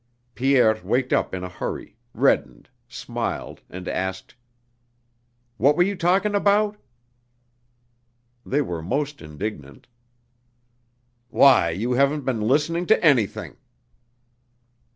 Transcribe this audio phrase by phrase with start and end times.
[0.33, 4.33] Pierre waked up in a hurry, reddened, smiled and asked:
[5.57, 6.77] "What were you talking about?"
[8.43, 9.85] They were most indignant.
[11.29, 13.57] "Why, you haven't been listening to anything!"